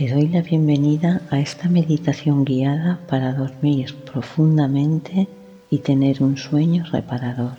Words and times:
Te 0.00 0.08
doy 0.08 0.28
la 0.28 0.40
bienvenida 0.40 1.20
a 1.28 1.40
esta 1.40 1.68
meditación 1.68 2.46
guiada 2.46 2.98
para 3.06 3.34
dormir 3.34 3.94
profundamente 4.10 5.28
y 5.68 5.80
tener 5.80 6.22
un 6.22 6.38
sueño 6.38 6.86
reparador. 6.90 7.52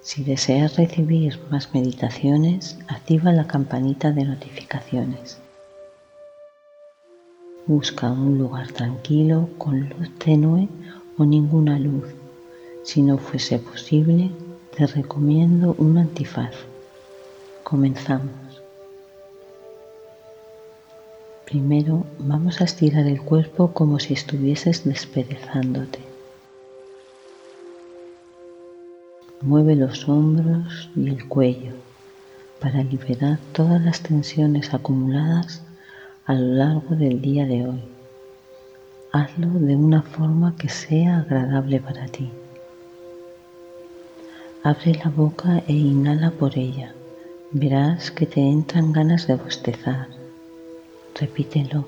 Si 0.00 0.24
deseas 0.24 0.78
recibir 0.78 1.38
más 1.50 1.74
meditaciones, 1.74 2.78
activa 2.88 3.30
la 3.30 3.46
campanita 3.46 4.10
de 4.10 4.24
notificaciones. 4.24 5.36
Busca 7.66 8.10
un 8.10 8.38
lugar 8.38 8.72
tranquilo 8.72 9.50
con 9.58 9.86
luz 9.86 10.10
tenue 10.16 10.66
o 11.18 11.26
ninguna 11.26 11.78
luz. 11.78 12.06
Si 12.84 13.02
no 13.02 13.18
fuese 13.18 13.58
posible, 13.58 14.30
te 14.74 14.86
recomiendo 14.86 15.74
un 15.76 15.98
antifaz. 15.98 16.54
Comenzamos. 17.64 18.49
Primero 21.50 22.06
vamos 22.20 22.60
a 22.60 22.64
estirar 22.64 23.08
el 23.08 23.20
cuerpo 23.22 23.72
como 23.72 23.98
si 23.98 24.14
estuvieses 24.14 24.84
desperezándote. 24.84 25.98
Mueve 29.40 29.74
los 29.74 30.08
hombros 30.08 30.88
y 30.94 31.08
el 31.08 31.26
cuello 31.26 31.72
para 32.60 32.84
liberar 32.84 33.40
todas 33.52 33.82
las 33.82 34.00
tensiones 34.00 34.72
acumuladas 34.72 35.60
a 36.24 36.34
lo 36.34 36.54
largo 36.54 36.94
del 36.94 37.20
día 37.20 37.46
de 37.46 37.66
hoy. 37.66 37.82
Hazlo 39.10 39.48
de 39.48 39.74
una 39.74 40.02
forma 40.02 40.54
que 40.56 40.68
sea 40.68 41.18
agradable 41.18 41.80
para 41.80 42.06
ti. 42.06 42.30
Abre 44.62 44.94
la 45.04 45.10
boca 45.10 45.64
e 45.66 45.72
inhala 45.72 46.30
por 46.30 46.56
ella. 46.56 46.94
Verás 47.50 48.12
que 48.12 48.26
te 48.26 48.40
entran 48.40 48.92
ganas 48.92 49.26
de 49.26 49.34
bostezar 49.34 50.19
repítelo 51.20 51.84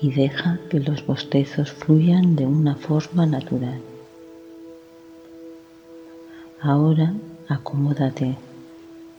y 0.00 0.12
deja 0.12 0.58
que 0.70 0.80
los 0.80 1.04
bostezos 1.06 1.70
fluyan 1.72 2.34
de 2.36 2.46
una 2.46 2.74
forma 2.74 3.26
natural. 3.26 3.80
Ahora 6.60 7.14
acomódate, 7.48 8.36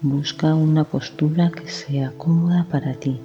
busca 0.01 0.55
una 0.55 0.83
postura 0.83 1.51
que 1.51 1.69
sea 1.69 2.11
cómoda 2.17 2.65
para 2.69 2.93
ti, 2.95 3.19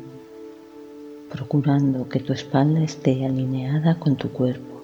procurando 1.30 2.08
que 2.08 2.20
tu 2.20 2.32
espalda 2.32 2.82
esté 2.82 3.24
alineada 3.24 3.98
con 3.98 4.16
tu 4.16 4.30
cuerpo 4.30 4.82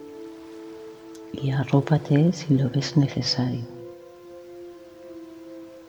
y 1.33 1.51
arrópate 1.51 2.33
si 2.33 2.57
lo 2.57 2.71
ves 2.71 2.97
necesario. 2.97 3.65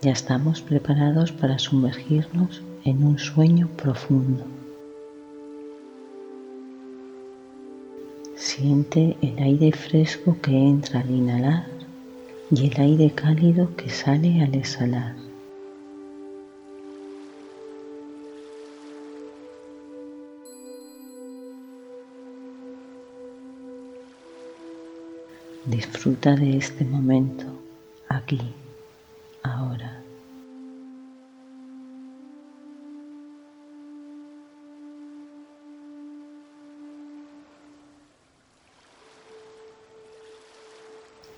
Ya 0.01 0.11
estamos 0.11 0.61
preparados 0.61 1.31
para 1.31 1.59
sumergirnos 1.59 2.61
en 2.83 3.05
un 3.05 3.19
sueño 3.19 3.69
profundo. 3.77 4.43
Siente 8.45 9.15
el 9.21 9.39
aire 9.39 9.71
fresco 9.71 10.35
que 10.41 10.51
entra 10.51 10.99
al 10.99 11.09
inhalar 11.09 11.65
y 12.51 12.67
el 12.67 12.81
aire 12.81 13.09
cálido 13.15 13.73
que 13.77 13.89
sale 13.89 14.43
al 14.43 14.53
exhalar. 14.53 15.15
Disfruta 25.65 26.35
de 26.35 26.57
este 26.57 26.83
momento, 26.83 27.45
aquí, 28.09 28.41
ahora. 29.41 30.02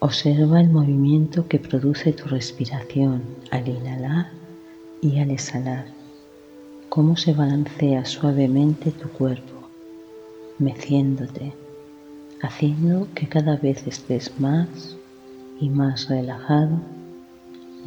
Observa 0.05 0.61
el 0.61 0.69
movimiento 0.69 1.47
que 1.47 1.57
produce 1.57 2.13
tu 2.13 2.25
respiración 2.25 3.23
al 3.49 3.67
inhalar 3.67 4.29
y 5.01 5.17
al 5.19 5.31
exhalar, 5.31 5.85
cómo 6.89 7.17
se 7.17 7.33
balancea 7.33 8.05
suavemente 8.05 8.91
tu 8.91 9.09
cuerpo, 9.09 9.67
meciéndote, 10.59 11.53
haciendo 12.39 13.07
que 13.15 13.27
cada 13.27 13.57
vez 13.57 13.87
estés 13.87 14.39
más 14.39 14.95
y 15.59 15.71
más 15.71 16.07
relajado, 16.07 16.79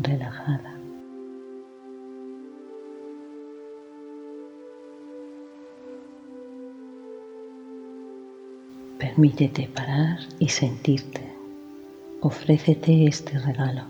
relajada. 0.02 0.74
Permítete 8.98 9.70
parar 9.72 10.18
y 10.40 10.48
sentirte 10.48 11.27
ofrécete 12.20 13.06
este 13.06 13.38
regalo. 13.38 13.82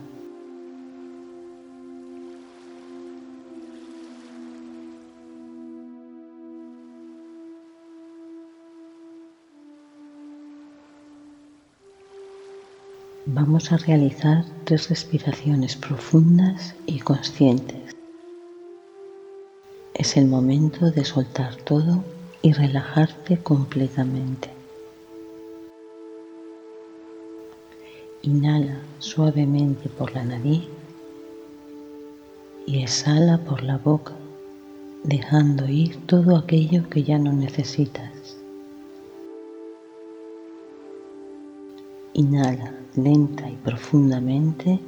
Vamos 13.31 13.73
a 13.73 13.77
realizar 13.77 14.45
tres 14.65 14.89
respiraciones 14.89 15.77
profundas 15.77 16.75
y 16.87 17.01
conscientes. 17.01 17.95
Es 19.95 20.17
el 20.17 20.27
momento 20.27 20.91
de 20.91 21.05
soltar 21.05 21.57
todo 21.57 22.05
y 22.43 22.53
relajarte 22.53 23.39
completamente. 23.39 24.58
Inhala 28.29 28.77
suavemente 28.99 29.89
por 29.89 30.13
la 30.13 30.23
nariz 30.23 30.65
y 32.67 32.83
exhala 32.83 33.39
por 33.39 33.63
la 33.63 33.79
boca, 33.79 34.13
dejando 35.03 35.67
ir 35.67 35.97
todo 36.05 36.37
aquello 36.37 36.91
que 36.91 37.03
ya 37.03 37.19
no 37.19 37.33
necesitas. 37.33 38.37
Inhala 42.13 42.75
lenta 42.97 43.49
y 43.49 43.57
profundamente 43.65 44.79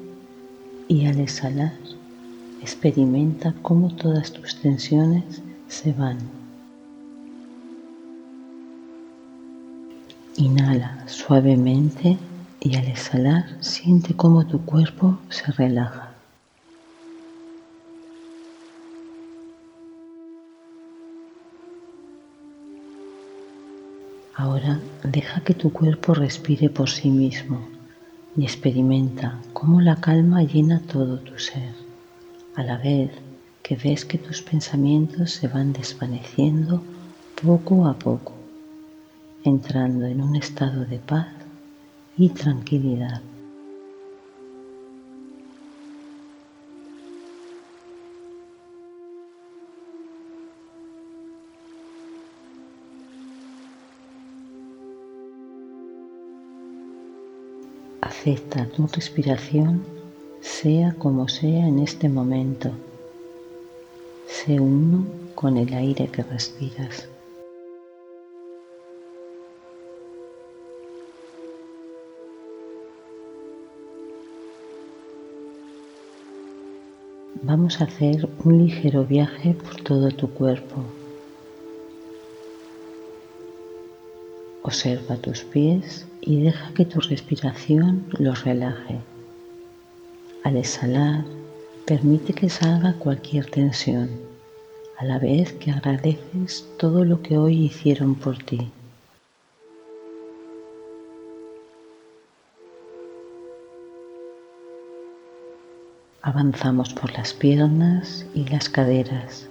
y 0.88 1.06
al 1.06 1.18
exhalar 1.18 1.72
experimenta 2.60 3.54
cómo 3.62 3.96
todas 3.96 4.32
tus 4.32 4.60
tensiones 4.60 5.40
se 5.66 5.94
van. 5.94 6.18
Inhala 10.36 11.08
suavemente 11.08 12.18
y 12.60 12.76
al 12.76 12.86
exhalar 12.86 13.46
siente 13.60 14.14
cómo 14.14 14.46
tu 14.46 14.64
cuerpo 14.64 15.18
se 15.30 15.50
relaja. 15.52 16.14
Ahora 24.34 24.78
deja 25.04 25.42
que 25.42 25.54
tu 25.54 25.72
cuerpo 25.72 26.14
respire 26.14 26.68
por 26.68 26.90
sí 26.90 27.10
mismo 27.10 27.66
y 28.36 28.44
experimenta 28.44 29.38
cómo 29.52 29.80
la 29.80 29.96
calma 29.96 30.42
llena 30.42 30.80
todo 30.80 31.18
tu 31.18 31.38
ser, 31.38 31.74
a 32.54 32.62
la 32.62 32.76
vez 32.76 33.10
que 33.62 33.76
ves 33.76 34.04
que 34.04 34.18
tus 34.18 34.42
pensamientos 34.42 35.32
se 35.32 35.48
van 35.48 35.72
desvaneciendo 35.72 36.82
poco 37.42 37.86
a 37.86 37.98
poco, 37.98 38.34
entrando 39.44 40.06
en 40.06 40.22
un 40.22 40.36
estado 40.36 40.84
de 40.84 40.98
paz 40.98 41.39
y 42.16 42.28
tranquilidad. 42.30 43.22
Acepta 58.02 58.66
tu 58.66 58.86
respiración, 58.86 59.82
sea 60.40 60.94
como 60.94 61.28
sea 61.28 61.66
en 61.66 61.78
este 61.78 62.08
momento. 62.08 62.70
Sé 64.26 64.60
uno 64.60 65.06
con 65.34 65.56
el 65.56 65.72
aire 65.72 66.08
que 66.08 66.22
respiras. 66.22 67.08
Vamos 77.36 77.80
a 77.80 77.84
hacer 77.84 78.28
un 78.44 78.66
ligero 78.66 79.06
viaje 79.06 79.54
por 79.54 79.76
todo 79.76 80.10
tu 80.10 80.28
cuerpo. 80.28 80.84
Observa 84.62 85.16
tus 85.16 85.44
pies 85.44 86.06
y 86.20 86.42
deja 86.42 86.74
que 86.74 86.84
tu 86.84 87.00
respiración 87.00 88.04
los 88.18 88.44
relaje. 88.44 89.00
Al 90.42 90.56
exhalar, 90.56 91.24
permite 91.86 92.34
que 92.34 92.50
salga 92.50 92.94
cualquier 92.94 93.46
tensión, 93.46 94.10
a 94.98 95.04
la 95.04 95.18
vez 95.18 95.52
que 95.54 95.70
agradeces 95.70 96.68
todo 96.78 97.04
lo 97.04 97.22
que 97.22 97.38
hoy 97.38 97.64
hicieron 97.64 98.16
por 98.16 98.38
ti. 98.38 98.70
Avanzamos 106.22 106.92
por 106.92 107.10
las 107.14 107.32
piernas 107.32 108.26
y 108.34 108.44
las 108.44 108.68
caderas. 108.68 109.48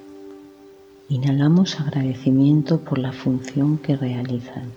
Inhalamos 1.09 1.79
agradecimiento 1.79 2.81
por 2.81 2.99
la 2.99 3.11
función 3.11 3.79
que 3.79 3.97
realizan, 3.97 4.71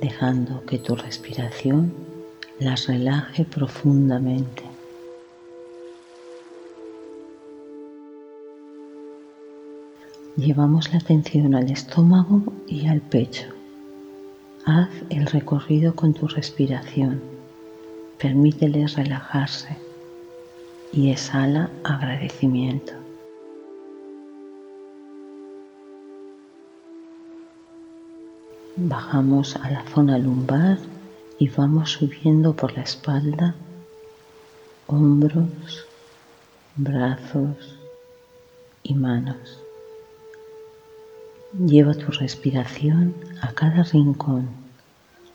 dejando 0.00 0.64
que 0.66 0.80
tu 0.80 0.96
respiración 0.96 1.92
las 2.58 2.88
relaje 2.88 3.44
profundamente. 3.44 4.64
Llevamos 10.36 10.92
la 10.92 10.98
atención 10.98 11.54
al 11.54 11.70
estómago 11.70 12.52
y 12.66 12.88
al 12.88 13.00
pecho. 13.00 13.46
Haz 14.64 14.90
el 15.08 15.26
recorrido 15.26 15.94
con 15.94 16.14
tu 16.14 16.26
respiración. 16.26 17.20
Permíteles 18.18 18.96
relajarse 18.96 19.87
y 20.92 21.10
exhala 21.10 21.70
agradecimiento. 21.84 22.92
Bajamos 28.76 29.56
a 29.56 29.70
la 29.70 29.84
zona 29.86 30.18
lumbar 30.18 30.78
y 31.38 31.48
vamos 31.48 31.92
subiendo 31.92 32.54
por 32.54 32.72
la 32.74 32.82
espalda, 32.82 33.54
hombros, 34.86 35.86
brazos 36.76 37.76
y 38.82 38.94
manos. 38.94 39.64
Lleva 41.58 41.94
tu 41.94 42.12
respiración 42.12 43.14
a 43.40 43.52
cada 43.52 43.82
rincón, 43.82 44.48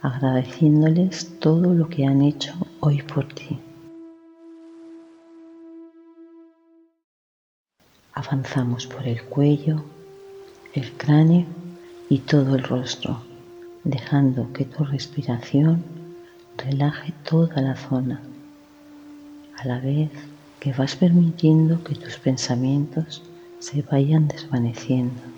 agradeciéndoles 0.02 1.40
todo 1.40 1.74
lo 1.74 1.90
que 1.90 2.06
han 2.06 2.22
hecho 2.22 2.54
hoy 2.80 3.02
por 3.02 3.28
ti. 3.28 3.60
Avanzamos 8.16 8.86
por 8.86 9.08
el 9.08 9.24
cuello, 9.24 9.84
el 10.74 10.92
cráneo 10.94 11.46
y 12.10 12.20
todo 12.20 12.56
el 12.56 12.64
rostro, 12.64 13.22
dejando 13.84 14.54
que 14.54 14.66
tu 14.66 14.84
respiración 14.84 15.84
relaje 16.58 17.12
toda 17.28 17.60
la 17.62 17.76
zona, 17.76 18.22
a 19.58 19.66
la 19.66 19.80
vez 19.80 20.12
que 20.60 20.74
vas 20.74 20.96
permitiendo 20.96 21.84
que 21.84 21.96
tus 21.96 22.18
pensamientos 22.18 23.24
se 23.60 23.82
vayan 23.82 24.28
desvaneciendo. 24.28 25.33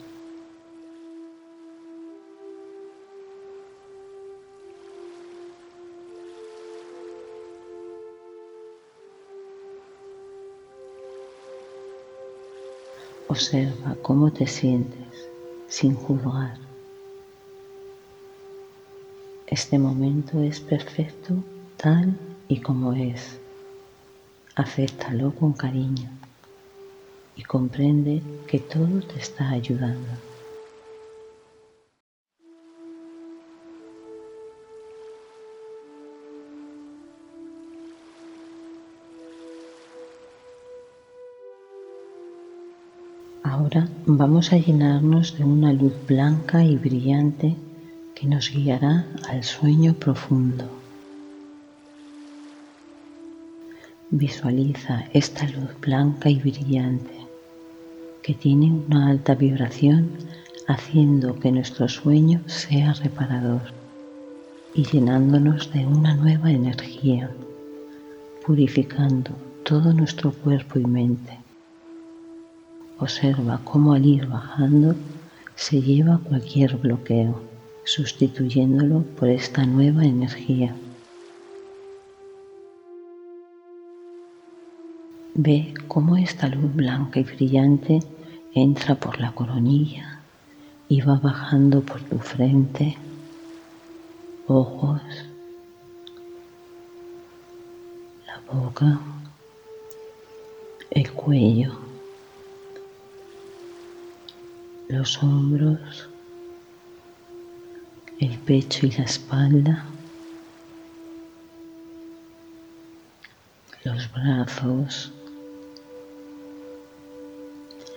Observa 13.27 13.97
cómo 14.03 14.31
te 14.31 14.45
sientes 14.45 15.29
sin 15.67 15.95
juzgar. 15.95 16.59
Este 19.47 19.79
momento 19.79 20.41
es 20.43 20.59
perfecto 20.59 21.33
tal 21.75 22.15
y 22.47 22.61
como 22.61 22.93
es. 22.93 23.39
Acéptalo 24.55 25.33
con 25.33 25.53
cariño 25.53 26.07
y 27.35 27.41
comprende 27.41 28.21
que 28.47 28.59
todo 28.59 29.01
te 29.01 29.19
está 29.19 29.49
ayudando. 29.49 30.11
Ahora 43.65 43.87
vamos 44.05 44.53
a 44.53 44.57
llenarnos 44.57 45.39
de 45.39 45.43
una 45.43 45.73
luz 45.73 45.93
blanca 46.07 46.63
y 46.63 46.75
brillante 46.75 47.55
que 48.13 48.27
nos 48.27 48.51
guiará 48.51 49.07
al 49.27 49.43
sueño 49.43 49.95
profundo. 49.95 50.65
Visualiza 54.11 55.05
esta 55.13 55.47
luz 55.47 55.71
blanca 55.81 56.29
y 56.29 56.35
brillante 56.35 57.17
que 58.21 58.35
tiene 58.35 58.71
una 58.71 59.09
alta 59.09 59.33
vibración 59.33 60.11
haciendo 60.67 61.39
que 61.39 61.51
nuestro 61.51 61.89
sueño 61.89 62.43
sea 62.45 62.93
reparador 62.93 63.63
y 64.75 64.83
llenándonos 64.83 65.73
de 65.73 65.87
una 65.87 66.13
nueva 66.13 66.51
energía, 66.51 67.31
purificando 68.45 69.31
todo 69.63 69.91
nuestro 69.91 70.31
cuerpo 70.33 70.77
y 70.77 70.85
mente 70.85 71.44
Observa 72.97 73.59
cómo 73.65 73.91
al 73.91 74.05
ir 74.05 74.25
bajando 74.25 74.95
se 75.55 75.81
lleva 75.81 76.17
cualquier 76.23 76.77
bloqueo, 76.77 77.41
sustituyéndolo 77.83 79.01
por 79.17 79.27
esta 79.27 79.65
nueva 79.65 80.05
energía. 80.05 80.73
Ve 85.33 85.73
cómo 85.89 86.15
esta 86.15 86.47
luz 86.47 86.73
blanca 86.73 87.19
y 87.19 87.23
brillante 87.23 87.99
entra 88.53 88.95
por 88.95 89.19
la 89.19 89.33
coronilla 89.33 90.21
y 90.87 91.01
va 91.01 91.15
bajando 91.17 91.81
por 91.81 92.01
tu 92.01 92.17
frente, 92.19 92.95
ojos, 94.47 95.01
la 98.25 98.39
boca, 98.53 98.99
el 100.91 101.11
cuello 101.11 101.84
los 104.87 105.21
hombros, 105.23 106.09
el 108.19 108.37
pecho 108.39 108.85
y 108.85 108.91
la 108.91 109.03
espalda, 109.03 109.85
los 113.83 114.11
brazos, 114.11 115.11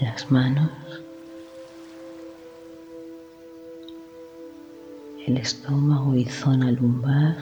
las 0.00 0.30
manos, 0.30 0.70
el 5.26 5.36
estómago 5.36 6.14
y 6.14 6.24
zona 6.24 6.72
lumbar, 6.72 7.36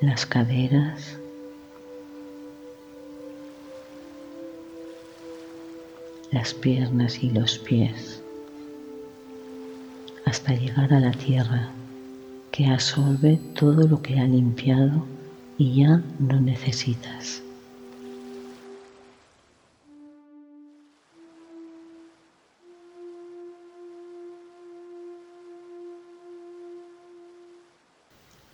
las 0.00 0.26
caderas, 0.26 1.18
las 6.30 6.52
piernas 6.54 7.22
y 7.22 7.30
los 7.30 7.58
pies 7.58 8.22
hasta 10.28 10.52
llegar 10.52 10.92
a 10.92 11.00
la 11.00 11.12
tierra 11.12 11.70
que 12.50 12.66
absorbe 12.66 13.40
todo 13.54 13.86
lo 13.88 14.02
que 14.02 14.18
ha 14.18 14.24
limpiado 14.24 15.06
y 15.56 15.76
ya 15.76 16.02
no 16.18 16.38
necesitas. 16.40 17.42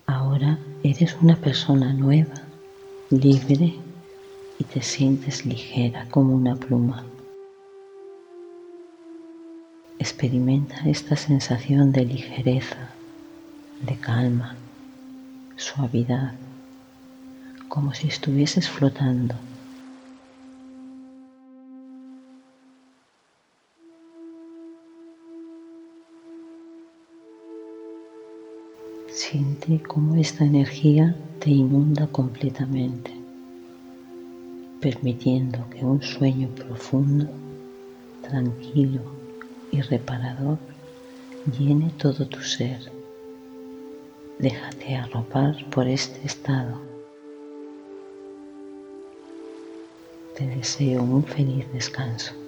Ahora 0.06 0.58
eres 0.84 1.16
una 1.20 1.34
persona 1.34 1.92
nueva, 1.92 2.34
libre 3.10 3.74
y 4.58 4.64
te 4.64 4.80
sientes 4.80 5.44
ligera 5.44 6.06
como 6.10 6.34
una 6.34 6.54
pluma. 6.54 7.04
Experimenta 10.06 10.76
esta 10.84 11.16
sensación 11.16 11.90
de 11.90 12.04
ligereza, 12.04 12.90
de 13.80 13.96
calma, 13.96 14.54
suavidad, 15.56 16.34
como 17.70 17.94
si 17.94 18.08
estuvieses 18.08 18.68
flotando. 18.68 19.34
Siente 29.08 29.82
cómo 29.88 30.16
esta 30.16 30.44
energía 30.44 31.16
te 31.38 31.48
inunda 31.48 32.08
completamente, 32.08 33.10
permitiendo 34.82 35.66
que 35.70 35.82
un 35.82 36.02
sueño 36.02 36.48
profundo, 36.48 37.26
tranquilo 38.20 39.23
y 39.74 39.80
reparador 39.80 40.58
llene 41.58 41.90
todo 41.98 42.26
tu 42.28 42.40
ser. 42.40 42.78
Déjate 44.38 44.94
arropar 44.94 45.68
por 45.70 45.88
este 45.88 46.24
estado. 46.24 46.80
Te 50.36 50.46
deseo 50.46 51.02
un 51.02 51.24
feliz 51.24 51.66
descanso. 51.72 52.43